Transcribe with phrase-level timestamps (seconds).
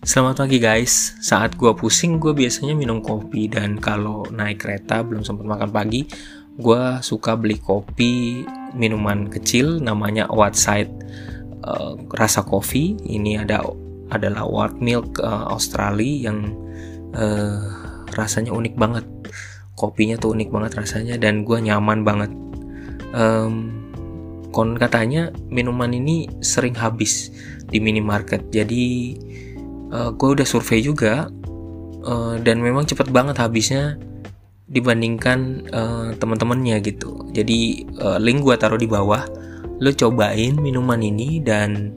[0.00, 3.52] Selamat pagi guys, saat gue pusing gue biasanya minum kopi.
[3.52, 6.08] Dan kalau naik kereta belum sempat makan pagi
[6.56, 8.40] gue suka beli kopi
[8.72, 10.88] minuman kecil namanya Whiteside
[11.68, 12.96] uh, rasa kopi.
[12.96, 13.60] Ini ada
[14.08, 16.48] adalah white milk uh, Australia yang
[17.12, 17.60] uh,
[18.16, 19.04] rasanya unik banget.
[19.76, 22.32] Kopinya tuh unik banget rasanya dan gue nyaman banget.
[23.12, 23.84] Um,
[24.48, 27.28] kon katanya minuman ini sering habis
[27.68, 28.48] di minimarket.
[28.48, 29.12] Jadi
[29.90, 31.28] uh, gue udah survei juga
[32.06, 33.98] uh, dan memang cepet banget habisnya
[34.70, 37.26] dibandingkan uh, teman-temannya gitu.
[37.34, 39.26] Jadi uh, link gue taruh di bawah.
[39.80, 41.96] Lo cobain minuman ini dan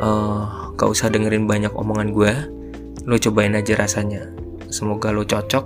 [0.00, 2.32] uh, gak usah dengerin banyak omongan gue
[3.04, 4.32] lo cobain aja rasanya.
[4.72, 5.64] Semoga lo cocok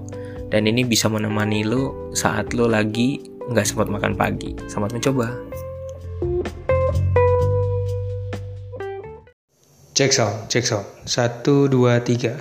[0.50, 4.52] dan ini bisa menemani lo saat lo lagi nggak sempat makan pagi.
[4.66, 5.32] Selamat mencoba
[9.98, 10.86] Cek sound, cek sound.
[11.10, 12.38] Satu, dua, tiga.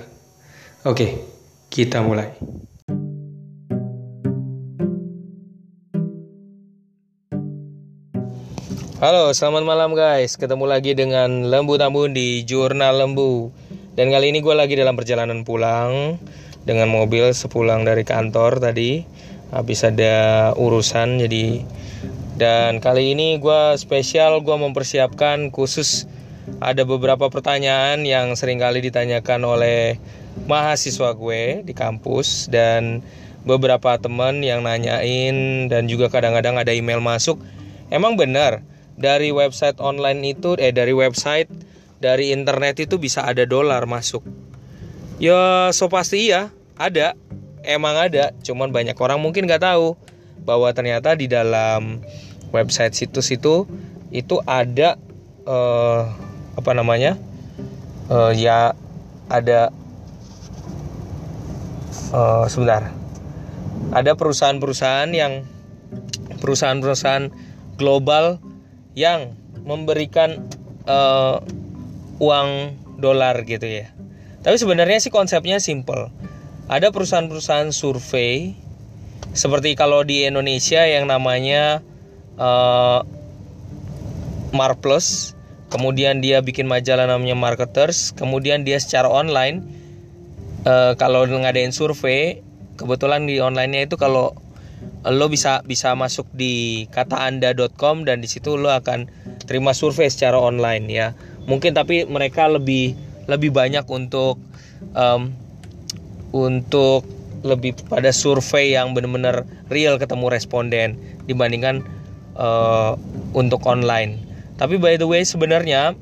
[0.86, 1.26] Oke,
[1.66, 2.30] kita mulai.
[9.02, 10.38] Halo, selamat malam guys.
[10.38, 13.50] Ketemu lagi dengan Lembu Tambun di Jurnal Lembu.
[13.98, 16.14] Dan kali ini gue lagi dalam perjalanan pulang
[16.62, 19.02] dengan mobil sepulang dari kantor tadi.
[19.50, 21.66] Habis ada urusan jadi
[22.38, 26.06] dan kali ini gue spesial gue mempersiapkan khusus
[26.58, 30.00] ada beberapa pertanyaan yang sering kali ditanyakan oleh
[30.46, 33.02] mahasiswa gue di kampus dan
[33.46, 37.40] beberapa teman yang nanyain dan juga kadang-kadang ada email masuk.
[37.88, 38.60] Emang benar
[38.98, 41.48] dari website online itu eh dari website
[41.98, 44.22] dari internet itu bisa ada dolar masuk.
[45.18, 47.14] Ya so pasti iya, ada.
[47.66, 49.98] Emang ada, cuman banyak orang mungkin nggak tahu
[50.46, 52.00] bahwa ternyata di dalam
[52.54, 53.66] website situs itu
[54.08, 54.96] itu ada
[55.44, 56.08] uh,
[56.58, 57.14] apa namanya
[58.10, 58.74] uh, ya
[59.30, 59.70] ada
[62.10, 62.90] uh, sebentar.
[63.94, 65.46] Ada perusahaan-perusahaan yang
[66.42, 67.30] perusahaan-perusahaan
[67.78, 68.42] global
[68.98, 69.32] yang
[69.62, 70.42] memberikan
[70.84, 71.40] uh,
[72.18, 73.86] uang dolar gitu ya.
[74.42, 76.10] Tapi sebenarnya sih konsepnya simple.
[76.68, 78.52] Ada perusahaan-perusahaan survei
[79.32, 81.80] seperti kalau di Indonesia yang namanya
[82.36, 83.04] uh,
[84.52, 85.37] Marplus
[85.68, 88.12] kemudian dia bikin majalah namanya marketers.
[88.16, 89.64] Kemudian dia secara online
[90.64, 92.40] uh, kalau ngadain survei
[92.80, 94.34] kebetulan di onlinenya itu kalau
[95.06, 99.10] lo bisa bisa masuk di kataanda.com dan di situ lo akan
[99.44, 101.12] terima survei secara online ya.
[101.48, 102.96] Mungkin tapi mereka lebih
[103.28, 104.40] lebih banyak untuk
[104.96, 105.32] um,
[106.32, 107.04] untuk
[107.46, 110.98] lebih pada survei yang benar-benar real ketemu responden
[111.30, 111.86] dibandingkan
[112.34, 112.98] uh,
[113.32, 114.27] untuk online
[114.58, 115.94] tapi by the way sebenarnya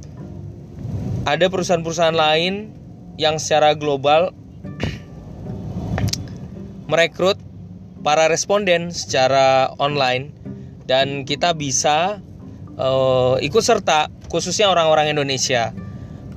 [1.28, 2.72] ada perusahaan-perusahaan lain
[3.20, 4.32] yang secara global
[6.90, 7.36] merekrut
[8.00, 10.32] para responden secara online.
[10.86, 12.22] Dan kita bisa
[12.78, 15.74] uh, ikut serta khususnya orang-orang Indonesia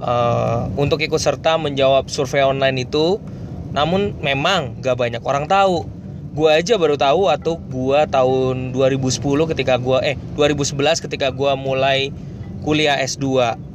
[0.02, 3.22] uh, untuk ikut serta menjawab survei online itu.
[3.70, 5.99] Namun memang gak banyak orang tahu
[6.30, 9.18] gue aja baru tahu atau gue tahun 2010
[9.50, 12.14] ketika gue eh 2011 ketika gue mulai
[12.62, 13.26] kuliah S2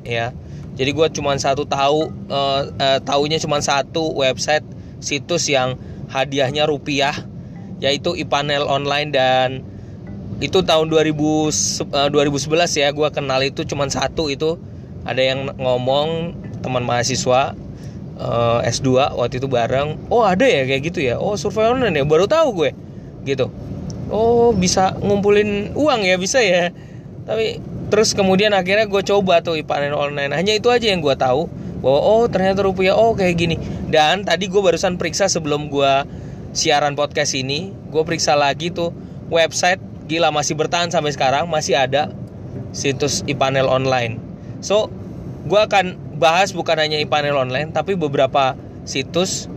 [0.07, 0.31] ya.
[0.75, 4.67] Jadi gue cuma satu tahu uh, uh, tahunya cuma satu website
[4.99, 5.79] situs yang
[6.11, 7.15] hadiahnya rupiah
[7.83, 9.49] yaitu ipanel online dan
[10.39, 11.15] itu tahun 2000
[11.95, 14.59] uh, 2011 ya gue kenal itu cuma satu itu.
[15.05, 16.33] Ada yang ngomong
[16.65, 17.53] teman mahasiswa
[18.19, 20.11] uh, eh, S2 waktu itu bareng.
[20.11, 21.19] Oh ada ya kayak gitu ya?
[21.19, 22.05] Oh survei online ya?
[22.07, 22.71] Baru tahu gue.
[23.27, 23.51] Gitu.
[24.13, 26.71] Oh bisa ngumpulin uang ya bisa ya?
[27.25, 27.59] Tapi
[27.89, 30.31] terus kemudian akhirnya gue coba tuh panen online.
[30.35, 31.49] Hanya itu aja yang gue tahu.
[31.85, 33.57] Bahwa oh ternyata rupiah oh kayak gini.
[33.91, 35.93] Dan tadi gue barusan periksa sebelum gue
[36.55, 38.95] siaran podcast ini gue periksa lagi tuh
[39.27, 42.15] website gila masih bertahan sampai sekarang masih ada
[42.71, 44.21] situs e-panel online.
[44.63, 44.89] So
[45.45, 48.55] gue akan bahas bukan hanya e-panel online tapi beberapa
[48.87, 49.51] situs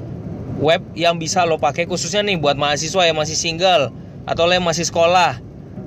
[0.57, 3.94] web yang bisa lo pakai khususnya nih buat mahasiswa yang masih single
[4.25, 5.39] atau yang masih sekolah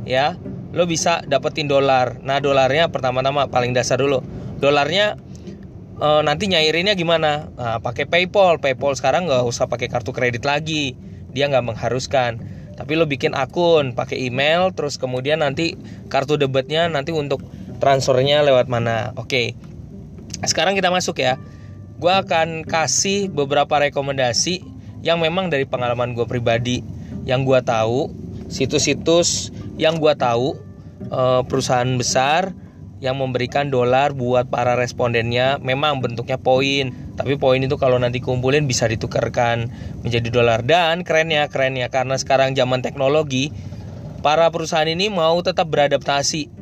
[0.06, 0.38] ya.
[0.70, 2.22] Lo bisa dapetin dolar.
[2.22, 4.22] Nah dolarnya pertama-tama paling dasar dulu.
[4.62, 5.18] Dolarnya
[5.98, 7.50] e, nanti nyairinnya gimana?
[7.58, 8.62] Nah, pakai PayPal.
[8.62, 10.94] PayPal sekarang nggak usah pakai kartu kredit lagi.
[11.34, 12.38] Dia nggak mengharuskan.
[12.78, 15.74] Tapi lo bikin akun pakai email terus kemudian nanti
[16.06, 17.42] kartu debitnya nanti untuk
[17.82, 19.10] transfernya lewat mana.
[19.18, 19.58] Oke
[20.44, 21.36] sekarang kita masuk ya.
[22.00, 24.64] Gue akan kasih beberapa rekomendasi
[25.04, 26.80] yang memang dari pengalaman gue pribadi.
[27.28, 28.00] Yang gue tahu
[28.48, 30.56] situs-situs yang gue tahu
[31.08, 32.56] eh, perusahaan besar
[33.00, 36.92] yang memberikan dolar buat para respondennya memang bentuknya poin.
[37.16, 39.72] Tapi poin itu kalau nanti kumpulin bisa ditukarkan
[40.04, 40.60] menjadi dolar.
[40.60, 43.52] Dan kerennya kerennya karena sekarang zaman teknologi
[44.20, 46.52] para perusahaan ini mau tetap beradaptasi.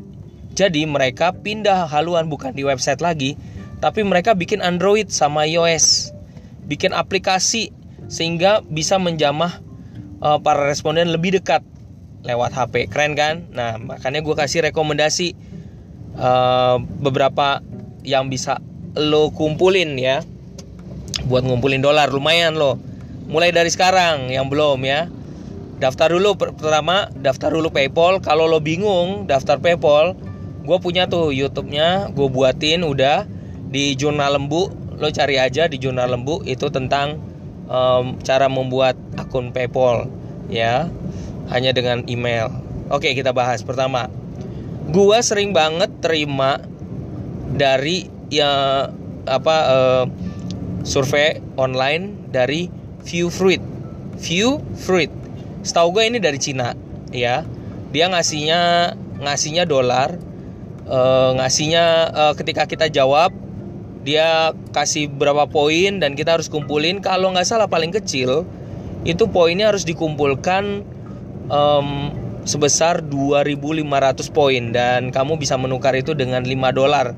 [0.55, 3.39] Jadi mereka pindah haluan bukan di website lagi
[3.79, 6.11] tapi mereka bikin Android sama iOS.
[6.67, 7.73] Bikin aplikasi
[8.11, 9.63] sehingga bisa menjamah
[10.21, 11.63] uh, para responden lebih dekat
[12.27, 13.47] lewat HP keren kan?
[13.55, 15.39] Nah makanya gue kasih rekomendasi
[16.19, 17.63] uh, beberapa
[18.03, 18.59] yang bisa
[18.99, 20.27] lo kumpulin ya.
[21.29, 22.77] Buat ngumpulin dolar lumayan loh.
[23.29, 25.07] Mulai dari sekarang yang belum ya.
[25.79, 28.19] Daftar dulu pertama daftar dulu PayPal.
[28.19, 30.19] Kalau lo bingung daftar PayPal.
[30.69, 33.38] Gue punya tuh YouTube-nya gue buatin udah
[33.69, 37.21] di jurnal lembu lo cari aja di jurnal lembu itu tentang
[37.71, 40.09] um, cara membuat akun PayPal
[40.51, 40.89] ya
[41.53, 42.51] hanya dengan email
[42.89, 44.09] oke kita bahas pertama
[44.89, 46.59] gue sering banget terima
[47.53, 48.89] dari ya
[49.29, 50.05] apa uh,
[50.89, 52.69] survei online dari
[53.05, 53.61] View Fruit.
[54.21, 55.13] View Fruit.
[55.65, 56.73] Setahu gue ini dari Cina,
[57.13, 57.45] ya.
[57.89, 60.17] Dia ngasihnya ngasihnya dolar,
[60.89, 63.33] uh, ngasihnya uh, ketika kita jawab
[64.09, 67.05] dia kasih berapa poin dan kita harus kumpulin.
[67.05, 68.49] Kalau nggak salah paling kecil
[69.05, 70.81] itu poinnya harus dikumpulkan
[71.53, 72.09] um,
[72.49, 73.85] sebesar 2.500
[74.33, 74.73] poin.
[74.73, 77.13] Dan kamu bisa menukar itu dengan 5 dolar.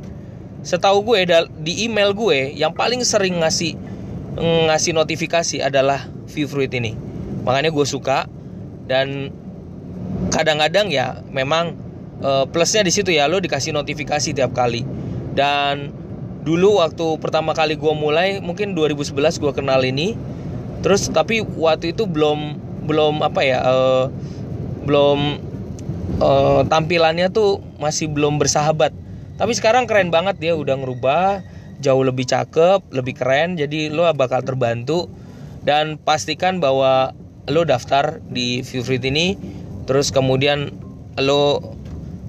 [0.66, 1.30] Setahu gue
[1.62, 3.78] di email gue yang paling sering ngasih
[4.66, 6.98] ngasih notifikasi adalah view fruit ini.
[7.46, 8.26] Makanya gue suka.
[8.90, 9.30] Dan
[10.34, 11.78] kadang-kadang ya memang
[12.18, 14.82] uh, plusnya di situ ya lo dikasih notifikasi tiap kali.
[15.30, 15.99] Dan
[16.40, 20.16] dulu waktu pertama kali gue mulai mungkin 2011 gue kenal ini
[20.80, 22.56] terus tapi waktu itu belum
[22.88, 24.06] belum apa ya uh,
[24.88, 25.18] belum
[26.24, 28.96] uh, tampilannya tuh masih belum bersahabat
[29.36, 31.44] tapi sekarang keren banget dia udah ngerubah
[31.80, 33.56] jauh lebih cakep, lebih keren.
[33.56, 35.08] Jadi lo bakal terbantu
[35.64, 37.16] dan pastikan bahwa
[37.48, 39.34] lo daftar di Viewfruit ini
[39.88, 40.70] terus kemudian
[41.18, 41.74] lo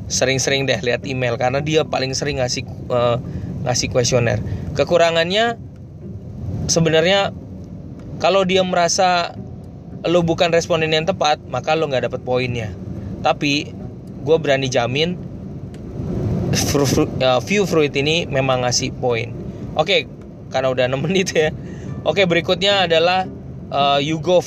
[0.07, 3.19] sering-sering deh lihat email karena dia paling sering ngasih uh,
[3.65, 4.41] ngasih kuesioner.
[4.73, 5.57] Kekurangannya
[6.71, 7.35] sebenarnya
[8.21, 9.33] kalau dia merasa
[10.05, 12.69] lo bukan responden yang tepat, maka lo nggak dapet poinnya.
[13.21, 13.69] Tapi
[14.21, 15.17] gue berani jamin
[16.53, 19.33] uh, view fruit ini memang ngasih poin.
[19.77, 20.05] Oke,
[20.51, 21.49] karena udah 6 menit ya.
[22.01, 23.29] Oke, berikutnya adalah
[23.69, 24.45] uh, YouGov.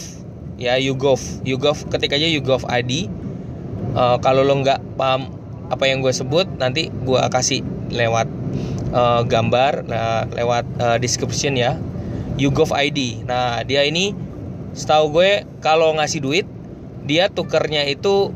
[0.59, 1.47] Ya, YouGov.
[1.47, 3.11] YouGov ketik aja YouGov ID.
[3.95, 5.31] Uh, kalau lo nggak paham
[5.71, 7.63] apa yang gue sebut, nanti gue kasih
[7.95, 8.27] lewat
[8.95, 11.75] uh, gambar, nah, lewat uh, description ya.
[12.39, 13.27] YouGov ID.
[13.27, 14.15] Nah, dia ini
[14.75, 16.47] setahu gue kalau ngasih duit,
[17.05, 18.33] dia tukernya itu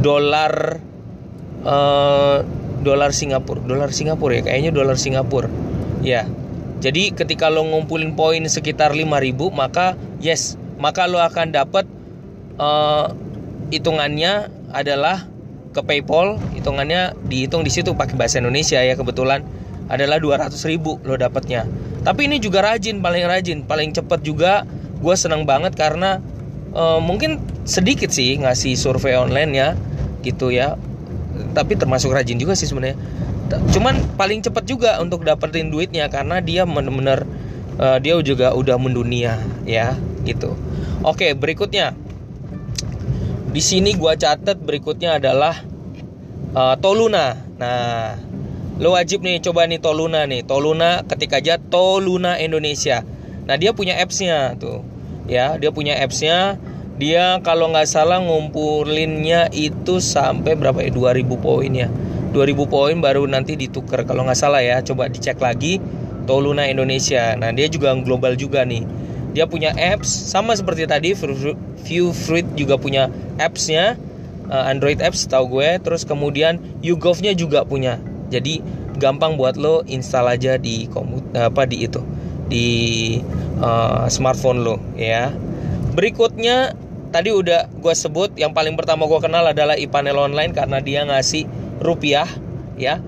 [0.00, 0.80] dolar
[1.64, 2.42] uh,
[2.80, 5.48] dolar Singapura dolar Singapura ya kayaknya dolar Singapura
[6.00, 6.24] ya
[6.80, 11.84] jadi ketika lo ngumpulin poin sekitar 5000 maka yes maka lo akan dapat
[12.56, 13.12] uh,
[13.68, 15.28] hitungannya adalah
[15.70, 19.46] ke PayPal hitungannya dihitung di situ pakai bahasa Indonesia ya kebetulan.
[19.90, 21.66] Adalah 200 ribu lo dapatnya.
[22.06, 23.66] Tapi ini juga rajin paling rajin.
[23.66, 24.62] Paling cepat juga
[25.02, 26.22] gue senang banget karena
[26.74, 29.68] uh, mungkin sedikit sih ngasih survei online ya
[30.22, 30.78] gitu ya.
[31.54, 32.94] Tapi termasuk rajin juga sih sebenarnya.
[33.74, 37.26] Cuman paling cepat juga untuk dapetin duitnya karena dia benar-benar
[37.82, 40.54] uh, dia juga udah mendunia ya gitu.
[41.02, 41.98] Oke berikutnya
[43.50, 45.58] di sini gua catat berikutnya adalah
[46.54, 47.34] uh, Toluna.
[47.58, 48.14] Nah
[48.80, 50.46] lo wajib nih coba nih Toluna nih.
[50.46, 53.02] Toluna ketik aja Toluna Indonesia.
[53.50, 54.86] Nah dia punya appsnya tuh.
[55.26, 56.62] Ya dia punya appsnya.
[57.00, 60.92] Dia kalau nggak salah ngumpulinnya itu sampai berapa ya?
[60.92, 61.88] 2000 poin ya.
[62.30, 65.82] 2000 poin baru nanti ditukar kalau nggak salah ya coba dicek lagi
[66.30, 67.34] Toluna Indonesia.
[67.34, 71.14] Nah dia juga global juga nih dia punya apps sama seperti tadi
[71.86, 73.08] View Fruit juga punya
[73.38, 73.94] appsnya
[74.50, 75.78] uh, Android apps tahu gue.
[75.80, 78.02] Terus kemudian YouGov-nya juga punya.
[78.30, 78.62] Jadi
[78.98, 82.02] gampang buat lo install aja di komut apa di itu
[82.50, 82.68] di
[83.62, 85.30] uh, smartphone lo ya.
[85.94, 86.74] Berikutnya
[87.10, 91.46] tadi udah gue sebut yang paling pertama gue kenal adalah e-panel online karena dia ngasih
[91.82, 92.26] rupiah
[92.78, 92.98] ya.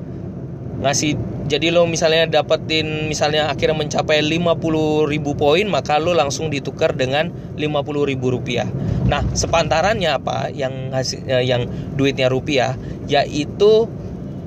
[0.83, 1.14] Ngasih
[1.52, 4.56] jadi lo misalnya dapetin misalnya akhirnya mencapai 50
[5.04, 7.28] ribu poin maka lo langsung ditukar dengan
[7.61, 8.64] 50 ribu rupiah.
[9.04, 10.49] Nah sepantarannya apa?
[10.49, 12.73] Yang ngasih eh, yang duitnya rupiah
[13.04, 13.85] yaitu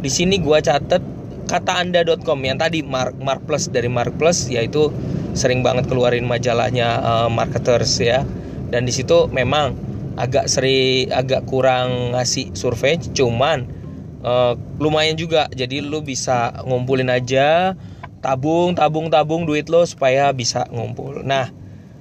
[0.01, 1.05] di sini gue catet
[1.45, 4.89] kata anda.com yang tadi Mark Mark Plus dari Mark Plus yaitu
[5.37, 8.25] sering banget keluarin majalahnya uh, marketers ya.
[8.73, 9.77] Dan di situ memang
[10.17, 13.74] agak seri agak kurang ngasih survei cuman
[14.25, 15.45] uh, lumayan juga.
[15.53, 17.77] Jadi lu bisa ngumpulin aja
[18.25, 21.21] tabung tabung tabung duit lo supaya bisa ngumpul.
[21.21, 21.53] Nah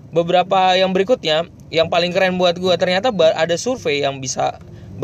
[0.08, 4.56] beberapa yang berikutnya yang paling keren buat gue ternyata ada survei yang bisa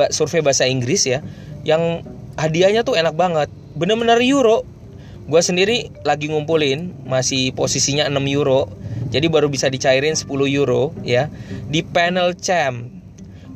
[0.08, 1.20] survei bahasa Inggris ya
[1.60, 2.00] yang
[2.40, 3.52] hadiahnya tuh enak banget.
[3.76, 4.64] Bener-bener euro.
[5.30, 8.66] Gue sendiri lagi ngumpulin masih posisinya 6 euro.
[9.14, 11.30] Jadi baru bisa dicairin 10 euro ya
[11.70, 12.88] di panel champ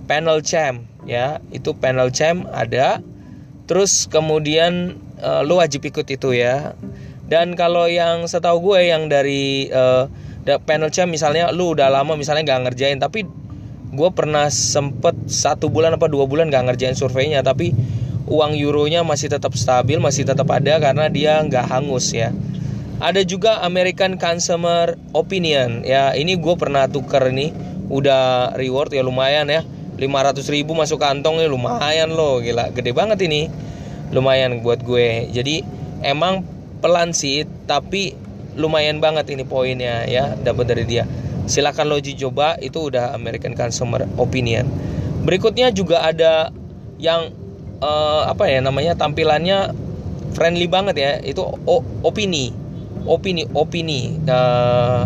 [0.04, 1.40] panel champ ya.
[1.48, 3.00] Itu panel champ ada
[3.64, 6.76] terus kemudian uh, lu wajib ikut itu ya.
[7.24, 10.06] Dan kalau yang setahu gue yang dari uh,
[10.68, 13.24] panel champ misalnya lu udah lama misalnya nggak ngerjain tapi
[13.94, 17.72] gue pernah sempet satu bulan apa dua bulan nggak ngerjain surveinya tapi
[18.28, 22.28] uang euronya masih tetap stabil masih tetap ada karena dia nggak hangus ya.
[23.00, 25.82] Ada juga American Consumer Opinion.
[25.82, 27.50] Ya ini gue pernah tuker nih.
[27.88, 29.60] Udah reward ya lumayan ya
[29.98, 32.70] 500 ribu masuk kantong nih lumayan loh gila.
[32.74, 33.46] Gede banget ini.
[34.10, 35.30] Lumayan buat gue.
[35.30, 35.62] Jadi
[36.02, 36.42] emang
[36.82, 38.12] pelan sih tapi
[38.54, 41.04] lumayan banget ini poinnya ya dapat dari dia.
[41.44, 44.64] Silakan lo coba itu udah American Consumer Opinion.
[45.24, 46.48] Berikutnya juga ada
[46.96, 47.32] yang
[47.84, 49.72] uh, apa ya namanya tampilannya
[50.32, 51.12] friendly banget ya.
[51.20, 51.44] Itu
[52.02, 52.52] opini.
[53.04, 54.16] Opini opini.
[54.24, 55.04] Uh,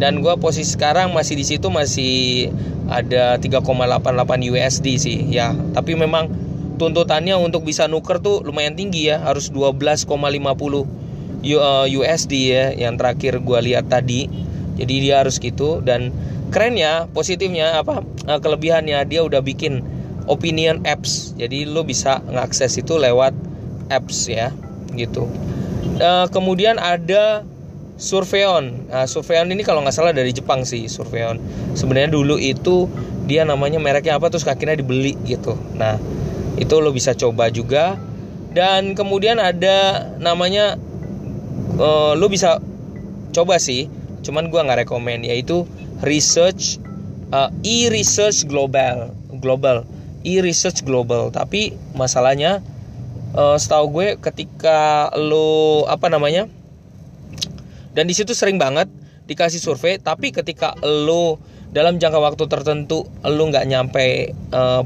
[0.00, 2.48] dan gue posisi sekarang masih di situ masih
[2.90, 5.54] ada 3,88 USD sih ya.
[5.54, 6.26] Tapi memang
[6.76, 10.10] tuntutannya untuk bisa nuker tuh lumayan tinggi ya harus 12,50
[11.88, 14.26] USD eh, ya yang terakhir gue lihat tadi.
[14.80, 16.10] Jadi dia harus gitu dan
[16.50, 19.84] kerennya positifnya apa kelebihannya dia udah bikin
[20.26, 21.36] opinion apps.
[21.38, 23.32] Jadi lo bisa ngakses itu lewat
[23.92, 24.50] apps ya
[24.98, 25.30] gitu.
[26.00, 27.44] Uh, kemudian ada
[28.00, 28.88] Surveon.
[28.88, 31.36] Nah, Surveon ini kalau nggak salah dari Jepang sih Surveon.
[31.76, 32.88] Sebenarnya dulu itu
[33.28, 35.54] dia namanya mereknya apa terus kakinya dibeli gitu.
[35.76, 36.00] Nah
[36.56, 38.00] itu lo bisa coba juga.
[38.50, 40.74] Dan kemudian ada namanya
[41.76, 42.58] uh, lo bisa
[43.36, 43.86] coba sih.
[44.24, 45.68] Cuman gua nggak rekomend yaitu
[46.00, 46.80] research
[47.36, 49.12] uh, e-research global.
[49.44, 49.84] Global.
[50.24, 51.28] E-research global.
[51.28, 52.64] Tapi masalahnya
[53.36, 56.48] uh, setahu gue ketika lo apa namanya
[57.94, 58.86] dan di situ sering banget
[59.26, 61.38] dikasih survei tapi ketika lo
[61.70, 64.82] dalam jangka waktu tertentu lo nggak nyampe uh,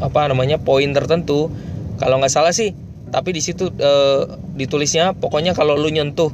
[0.00, 1.52] apa namanya poin tertentu
[2.00, 2.72] kalau nggak salah sih
[3.12, 6.32] tapi di situ uh, ditulisnya pokoknya kalau lo nyentuh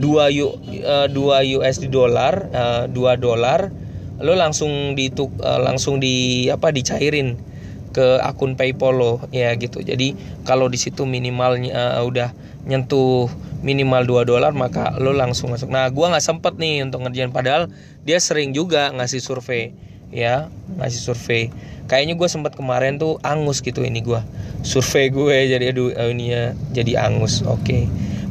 [0.00, 0.48] 2 U,
[0.84, 3.72] uh, 2 USD dolar uh, 2 dolar
[4.20, 7.49] lo langsung di uh, langsung di apa dicairin
[7.90, 9.82] ke akun PayPal lo ya gitu.
[9.82, 10.14] Jadi
[10.46, 12.30] kalau di situ minimalnya uh, udah
[12.66, 13.26] nyentuh
[13.60, 15.68] minimal 2 dolar maka lo langsung masuk.
[15.68, 17.68] Nah, gua nggak sempet nih untuk ngerjain padahal
[18.06, 19.74] dia sering juga ngasih survei
[20.10, 21.50] ya, ngasih survei.
[21.90, 24.22] Kayaknya gue sempet kemarin tuh angus gitu ini gue
[24.62, 27.42] survei gue jadi aduh eh, ini ya jadi angus.
[27.42, 27.66] Oke.
[27.66, 27.82] Okay.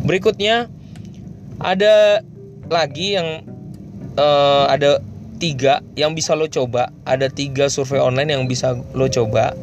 [0.07, 0.71] Berikutnya
[1.59, 2.23] ada
[2.71, 3.43] lagi yang
[4.15, 5.03] uh, ada
[5.39, 6.91] tiga yang bisa lo coba.
[7.08, 9.55] Ada tiga survei online yang bisa lo coba.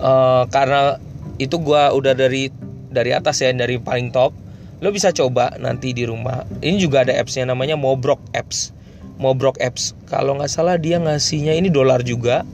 [0.00, 0.96] Uh, karena
[1.36, 2.48] itu gue udah dari
[2.88, 4.32] dari atas ya dari paling top.
[4.80, 6.48] Lo bisa coba nanti di rumah.
[6.64, 8.72] Ini juga ada appsnya namanya Mobrok Apps.
[9.20, 9.92] Mobrok Apps.
[10.08, 12.48] Kalau nggak salah dia ngasihnya ini dolar juga.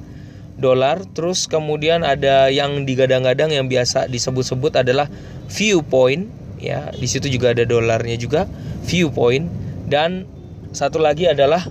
[0.56, 5.06] Dolar terus kemudian ada yang digadang-gadang yang biasa disebut-sebut adalah
[5.46, 6.26] viewpoint.
[6.58, 8.50] Ya di situ juga ada dolarnya juga.
[8.88, 9.46] Viewpoint.
[9.86, 10.26] Dan
[10.74, 11.62] satu lagi adalah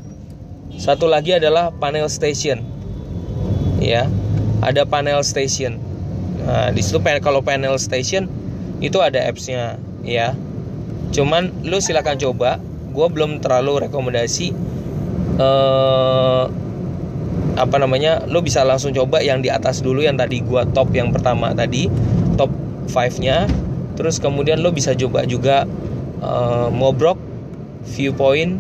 [0.76, 2.60] satu lagi adalah panel station.
[3.80, 4.12] Ya,
[4.60, 5.80] ada panel station.
[6.44, 8.28] Nah, di situ kalau panel station
[8.84, 10.36] itu ada apps-nya, ya.
[11.16, 12.60] Cuman lu silakan coba.
[12.92, 14.56] Gue belum terlalu rekomendasi.
[15.36, 16.48] Uh,
[17.56, 18.24] apa namanya?
[18.28, 21.92] Lu bisa langsung coba yang di atas dulu yang tadi gua top yang pertama tadi,
[22.40, 22.52] top
[22.92, 23.48] 5-nya.
[23.96, 25.64] Terus kemudian lo bisa coba juga
[26.20, 27.20] uh, Mobrok,
[27.96, 28.60] Viewpoint,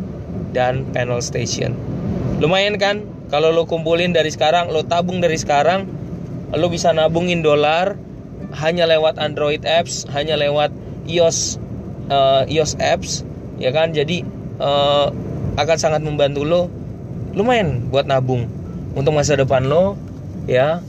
[0.55, 1.94] dan Panel Station
[2.45, 3.01] lumayan kan?
[3.33, 5.89] Kalau lo kumpulin dari sekarang lo tabung dari sekarang
[6.53, 7.97] lo bisa nabungin dolar
[8.61, 10.69] hanya lewat Android apps hanya lewat
[11.09, 11.57] iOS
[12.13, 13.25] uh, iOS apps
[13.57, 13.91] ya kan?
[13.97, 14.21] Jadi
[14.61, 15.09] uh,
[15.57, 16.69] akan sangat membantu lo.
[17.33, 18.47] Lumayan buat nabung.
[18.95, 19.97] Untuk masa depan lo
[20.45, 20.79] ya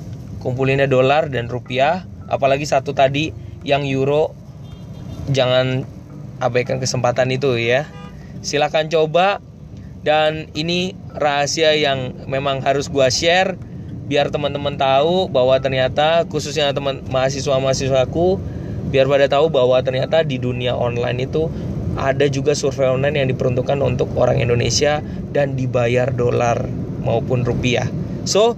[0.44, 3.32] kumpulinnya dolar dan rupiah apalagi satu tadi
[3.66, 4.30] yang euro
[5.32, 5.88] jangan
[6.38, 7.88] abaikan kesempatan itu ya.
[8.44, 9.40] Silahkan coba
[10.06, 13.58] dan ini rahasia yang memang harus gua share
[14.06, 18.38] biar teman-teman tahu bahwa ternyata khususnya teman mahasiswa mahasiswaku
[18.94, 21.50] biar pada tahu bahwa ternyata di dunia online itu
[21.98, 25.02] ada juga survei online yang diperuntukkan untuk orang Indonesia
[25.34, 26.62] dan dibayar dolar
[27.02, 27.88] maupun rupiah.
[28.28, 28.54] So,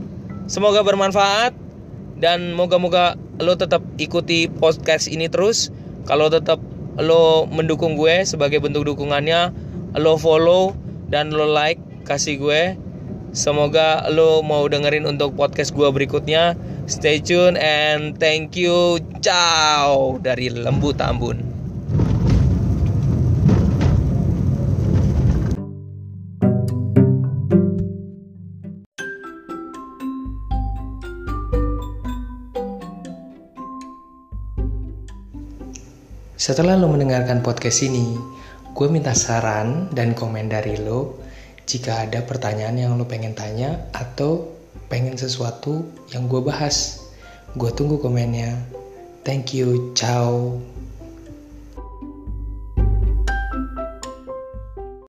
[0.50, 1.54] semoga bermanfaat
[2.18, 5.70] dan moga-moga lo tetap ikuti podcast ini terus.
[6.04, 6.58] Kalau tetap
[6.98, 9.54] lo mendukung gue sebagai bentuk dukungannya
[9.96, 10.74] lo follow
[11.08, 12.62] dan lo like kasih gue.
[13.32, 16.56] Semoga lo mau dengerin untuk podcast gue berikutnya.
[16.88, 18.96] Stay tune and thank you.
[19.20, 21.58] Ciao dari Lembu Tambun
[36.38, 38.14] Setelah lo mendengarkan podcast ini,
[38.78, 41.18] gue minta saran dan komen dari lo
[41.66, 44.54] jika ada pertanyaan yang lo pengen tanya atau
[44.86, 45.82] pengen sesuatu
[46.14, 47.02] yang gue bahas.
[47.58, 48.54] Gue tunggu komennya.
[49.26, 50.62] Thank you, ciao.